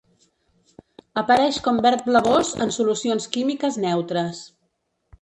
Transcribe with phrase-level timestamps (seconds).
[1.23, 4.45] Apareix com verd blavós en solucions químiques neutres.